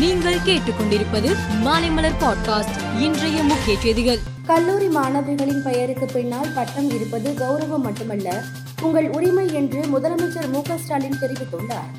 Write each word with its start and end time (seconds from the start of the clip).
நீங்கள் 0.00 0.36
கேட்டுக்கொண்டிருப்பது 0.36 1.30
மாலைமலர் 1.64 2.14
பாட்காஸ்ட் 2.20 2.76
இன்றைய 2.98 3.42
முக்கிய 3.42 3.78
செய்திகள். 3.80 4.18
கல்லூரி 4.46 4.86
மாணவிகளின் 4.86 5.62
பெயருக்கு 5.62 6.06
பின்னால் 6.06 6.52
பட்டம் 6.54 6.90
இருப்பது 6.90 7.30
கௌரவம் 7.30 7.82
மட்டுமல்ல 7.82 8.42
உங்கள் 8.82 9.08
உரிமை 9.08 9.54
என்று 9.54 9.80
முதலமைச்சர் 9.80 10.48
மு 10.48 10.62
ஸ்டாலின் 10.78 11.18
தெரிவித்துள்ளார். 11.20 11.90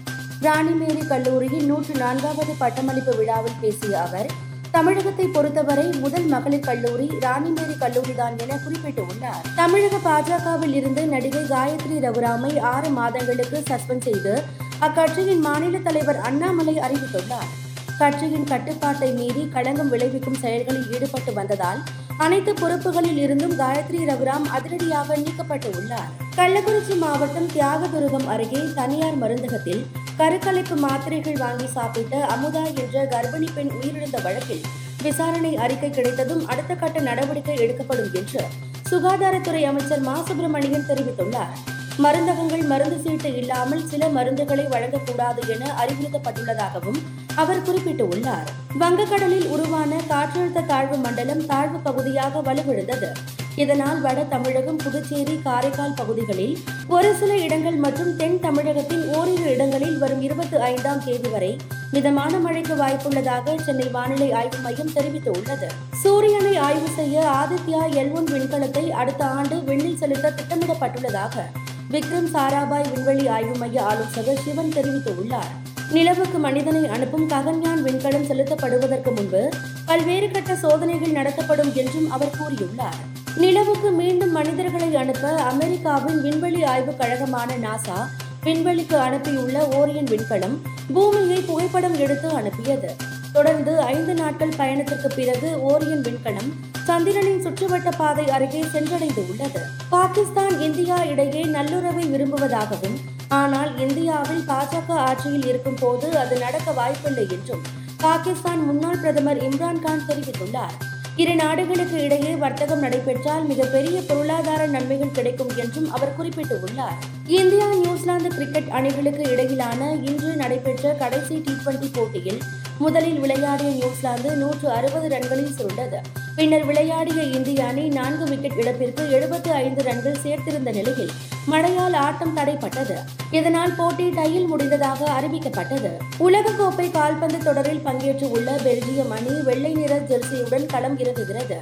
ராணிமேரி 0.42 1.08
கல்லூரியின் 1.08 1.66
நூற்று 1.66 1.96
நான்காவது 1.96 2.54
பட்டமளிப்பு 2.58 3.16
விழாவில் 3.16 3.60
பேசிய 3.62 4.02
அவர் 4.02 4.30
தமிழகத்தை 4.72 5.28
பொறுத்தவரை 5.28 5.86
முதல் 5.86 6.26
மகளிர் 6.26 6.68
கல்லூரி 6.70 7.10
ராணிமேரி 7.20 7.74
கல்லூரிதான் 7.80 8.38
என 8.38 8.56
குறிப்பிட்டுள்ளார். 8.56 9.42
தமிழக 9.56 9.98
பாஜகவில் 10.10 10.74
இருந்து 10.74 11.06
நடிகை 11.06 11.42
காயத்ரி 11.42 12.00
ரகுராமை 12.02 12.60
ஆறு 12.60 12.90
மாதங்களுக்கு 12.90 13.64
சஸ்பெண்ட் 13.70 14.02
செய்து 14.02 14.44
அக்கட்சியின் 14.82 15.40
மாநில 15.40 15.78
தலைவர் 15.78 16.20
அண்ணாமலை 16.20 16.80
அறிவித்துள்ளார். 16.80 17.52
கட்சியின் 17.98 18.44
கட்டுப்பாட்டை 18.44 19.12
மீறி 19.12 19.48
களங்கம் 19.50 19.90
விளைவிக்கும் 19.90 20.34
செயல்களில் 20.34 20.92
ஈடுபட்டு 20.92 21.34
வந்ததால் 21.34 21.82
அனைத்து 22.18 22.54
பொறுப்புகளில் 22.54 23.18
இருந்தும் 23.18 23.60
காயத்ரி 23.60 24.02
ரகுராம் 24.08 24.46
அதிரடியாக 24.46 25.18
நீக்கப்பட்டு 25.18 25.78
உள்ளார். 25.78 26.10
கள்ளக்குறிச்சி 26.36 26.98
மாவட்டம் 26.98 27.48
தியாகதுருகம் 27.48 28.28
அருகே 28.28 28.62
தனியார் 28.76 29.18
மருந்தகத்தில் 29.18 29.86
கருக்கலைப்பு 30.18 30.76
மாத்திரைகள் 30.76 31.38
வாங்கி 31.38 31.68
சாப்பிட்ட 31.68 32.26
அமுதா 32.26 32.64
என்ற 32.74 33.06
கர்ப்பிணி 33.06 33.48
பெண் 33.56 33.72
உயிரிழந்த 33.82 34.22
வழக்கில் 34.22 34.62
விசாரணை 35.02 35.58
அறிக்கை 35.58 35.90
கிடைத்ததும் 35.90 36.48
அடுத்த 36.48 36.76
கட்ட 36.76 37.00
நடவடிக்கை 37.00 37.58
எடுக்கப்படும் 37.58 38.14
என்று 38.14 38.42
சுகாதாரத்துறை 38.90 39.64
அமைச்சர் 39.64 40.00
மா. 40.00 40.16
சுப்பிரமணியன் 40.16 40.88
தெரிவித்துள்ளார். 40.88 41.80
மருந்தகங்கள் 42.00 42.64
மருந்து 42.66 42.98
சீட்டு 43.02 43.30
இல்லாமல் 43.36 43.86
சில 43.86 44.08
மருந்துகளை 44.08 44.66
வழங்கக்கூடாது 44.74 45.42
என 45.54 45.64
அறிவுறுத்தப்பட்டுள்ளதாகவும் 45.82 47.00
அவர் 47.36 47.66
குறிப்பிட்டுள்ளார். 47.68 48.48
வங்கக்கடலில் 48.80 49.48
உருவான 49.48 50.00
காற்றழுத்த 50.10 50.66
தாழ்வு 50.66 50.98
மண்டலம் 50.98 51.46
தாழ்வு 51.46 51.80
பகுதியாக 51.80 52.42
வலுவிழந்தது. 52.42 53.10
இதனால் 53.56 54.02
வட 54.02 54.24
தமிழகம் 54.24 54.78
புதுச்சேரி 54.78 55.42
காரைக்கால் 55.42 55.94
பகுதிகளில் 55.94 56.58
ஒரு 56.88 57.16
சில 57.16 57.36
இடங்கள் 57.36 57.76
மற்றும் 57.76 58.16
தென் 58.16 58.40
தமிழகத்தின் 58.40 59.14
ஓரிரு 59.16 59.46
இடங்களில் 59.56 59.98
வரும் 59.98 60.22
இருபத்தி 60.22 60.58
ஐந்தாம் 60.58 61.04
தேதி 61.06 61.30
வரை 61.30 61.58
மிதமான 61.92 62.38
மழைக்கு 62.38 62.76
வாய்ப்புள்ளதாக 62.76 63.56
சென்னை 63.62 63.88
வானிலை 63.88 64.32
ஆய்வு 64.32 64.58
மையம் 64.58 64.94
தெரிவித்துள்ளது. 64.96 65.68
சூரியனை 66.04 66.58
ஆய்வு 66.58 66.88
செய்ய 66.96 67.26
ஆதித்யா 67.42 67.82
எல் 68.02 68.12
ஒன் 68.12 68.24
விண்கலத்தை 68.24 68.90
அடுத்த 68.92 69.26
ஆண்டு 69.26 69.56
விண்ணில் 69.64 69.98
செலுத்த 69.98 70.34
திட்டமிடப்பட்டுள்ளதாக 70.40 71.46
விக்ரம் 71.92 72.30
சாராபாய் 72.34 72.94
விண்வெளி 72.94 73.28
ஆய்வு 73.28 73.58
மைய 73.58 73.84
ஆலோசகர் 73.84 74.40
சிவன் 74.40 74.72
தெரிவித்துள்ளார். 74.76 75.52
நிலவுக்கு 75.92 76.38
மனிதனை 76.38 76.88
அனுப்பும் 76.88 77.30
ககன்யான் 77.30 77.82
விண்கலம் 77.84 78.28
செலுத்தப்படுவதற்கு 78.30 79.16
முன்பு 79.16 79.50
பல்வேறு 79.86 80.32
கட்ட 80.32 80.56
சோதனைகள் 80.56 81.12
நடத்தப்படும் 81.12 81.76
என்றும் 81.76 82.12
அவர் 82.12 82.36
கூறியுள்ளார். 82.40 83.00
நிலவுக்கு 83.36 83.92
மீண்டும் 83.92 84.32
மனிதர்களை 84.32 84.96
அனுப்ப 84.96 85.28
அமெரிக்காவின் 85.28 86.22
விண்வெளி 86.22 86.64
ஆய்வுக் 86.64 86.98
கழகமான 86.98 87.54
நாசா 87.56 88.00
விண்வெளிக்கு 88.44 88.98
அனுப்பியுள்ள 89.08 89.58
ஓரியன் 89.80 90.10
விண்கலம் 90.14 90.58
பூமியை 90.94 91.42
புகைப்படம் 91.42 91.98
எடுத்து 91.98 92.30
அனுப்பியது. 92.30 93.11
தொடர்ந்து 93.34 93.80
ஐந்து 93.80 94.14
நாட்கள் 94.14 94.58
பயணத்திற்கு 94.58 95.10
பிறகு 95.16 95.50
ஓரியன் 95.70 96.04
விண்கலம் 96.08 96.52
சந்திரனின் 96.84 97.44
சுற்றுவட்ட 97.44 97.90
பாதை 97.98 98.30
அருகே 98.30 98.62
சென்றடைந்து 98.62 99.22
உள்ளது 99.32 99.62
பாகிஸ்தான் 99.90 100.60
இந்தியா 100.60 101.04
இடையே 101.04 101.44
நல்லுறவை 101.44 102.06
விரும்புவதாகவும் 102.06 102.98
ஆனால் 103.28 103.78
இந்தியாவில் 103.78 104.44
பாஜக 104.48 104.92
ஆட்சியில் 105.08 105.46
இருக்கும் 105.46 105.78
போது 105.80 106.18
அது 106.18 106.38
நடக்க 106.38 106.72
வாய்ப்பில்லை 106.72 107.28
என்றும் 107.32 107.62
பாகிஸ்தான் 107.98 108.62
முன்னாள் 108.66 109.00
பிரதமர் 109.00 109.44
இம்ரான்கான் 109.44 110.08
தெரிவித்துள்ளார். 110.08 110.76
இரு 111.16 111.36
நாடுகளுக்கு 111.36 112.04
இடையே 112.04 112.36
வர்த்தகம் 112.36 112.80
நடைபெற்றால் 112.80 113.44
மிகப்பெரிய 113.44 114.02
பொருளாதார 114.08 114.66
நன்மைகள் 114.66 115.12
கிடைக்கும் 115.12 115.52
என்றும் 115.58 115.92
அவர் 115.92 116.16
குறிப்பிட்டுள்ளார். 116.20 116.98
இந்தியா 117.28 117.68
நியூசிலாந்து 117.74 118.30
கிரிக்கெட் 118.30 118.70
அணிகளுக்கு 118.70 119.24
இடையிலான 119.32 119.92
இன்று 119.94 120.31
நடைபெற்ற 120.44 120.94
கடைசி 121.04 121.36
டி 121.46 121.54
டுவெண்டி 121.60 121.90
போட்டியில் 121.94 122.42
முதலில் 122.84 123.20
விளையாடிய 123.24 123.70
நியூசிலாந்து 123.80 124.30
நூற்று 124.42 124.68
அறுபது 124.78 125.08
ரன்களில் 125.16 125.56
சுருண்டது. 125.58 126.00
பின்னர் 126.36 126.66
விளையாடிய 126.70 127.20
இந்திய 127.38 127.60
அணி 127.70 127.84
நான்கு 127.98 128.26
விக்கெட் 128.32 128.60
இழப்பிற்கு 128.62 129.04
எழுபத்து 129.18 129.50
ஐந்து 129.64 129.82
ரன்கள் 129.88 130.22
சேர்த்திருந்த 130.24 130.72
நிலையில் 130.78 131.12
மழையால் 131.52 131.98
ஆட்டம் 132.06 132.36
தடைப்பட்டது. 132.38 132.96
இதனால் 133.40 133.76
போட்டி 133.80 134.08
டையில் 134.18 134.48
முடிந்ததாக 134.52 135.10
அறிவிக்கப்பட்டது. 135.18 135.92
உலகக்கோப்பை 136.28 136.88
கால்பந்து 136.98 137.40
தொடரில் 137.48 137.86
பங்கேற்று 137.86 138.28
உள்ள 138.38 138.50
பெல்ஜியம் 138.66 139.14
அணி 139.18 139.36
வெள்ளை 139.50 139.74
நிற 139.74 139.94
ஜெர்சியுடன் 140.10 140.68
களம் 140.74 140.98
இறங்குகிறது. 141.04 141.60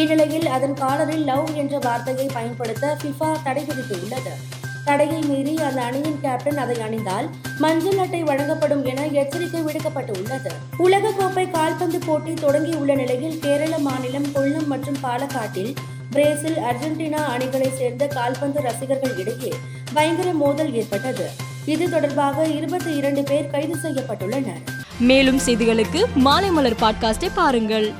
இந்நிலையில் 0.00 0.48
அதன் 0.56 0.76
காலரில் 0.82 1.24
லவ் 1.30 1.48
என்ற 1.62 1.76
வார்த்தையை 1.78 2.26
பயன்படுத்த 2.32 2.96
ஃபிஃபா 3.00 3.30
தடை 3.44 3.62
விதித்துள்ளது. 3.68 4.34
தடையை 4.86 5.20
மீறி 5.22 5.54
அந்த 5.56 5.82
அணியின் 5.82 6.18
கேப்டன் 6.22 6.56
அதை 6.56 6.76
அணிந்தால் 6.76 7.28
மஞ்சள் 7.58 7.98
அட்டை 7.98 8.22
வழங்கப்படும் 8.22 8.84
என 8.84 9.06
எச்சரிக்கை 9.06 9.60
விடுக்கப்பட்டுள்ளது. 9.60 10.50
உலகக்கோப்பை 10.78 11.50
கால்பந்து 11.50 11.98
போட்டி 12.06 12.32
தொடங்கியுள்ள 12.32 12.94
நிலையில் 12.94 13.38
கேரள 13.38 13.78
மாநிலம் 13.78 14.26
கொல்லம் 14.26 14.66
மற்றும் 14.66 14.96
பாலக்காட்டில் 15.02 15.74
பிரேசில் 16.10 16.56
அர்ஜென்டினா 16.56 17.20
அணிகளைச் 17.34 17.76
சேர்ந்த 17.76 18.06
கால்பந்து 18.06 18.60
ரசிகர்கள் 18.60 19.16
இடையே 19.18 19.52
பயங்கர 19.94 20.32
மோதல் 20.32 20.74
ஏற்பட்டது. 20.74 21.28
இது 21.64 21.90
தொடர்பாக 21.90 22.46
இருபத்தி 22.46 22.94
இரண்டு 22.94 23.22
பேர் 23.22 23.50
கைது 23.50 23.76
செய்யப்பட்டுள்ளனர். 23.82 24.62
மேலும் 24.98 25.40
செய்திகளுக்கு 25.46 26.04
மாலை 26.14 26.50
மலர் 26.50 26.80
பாட்காஸ்டை 26.80 27.30
பாருங்கள். 27.34 27.92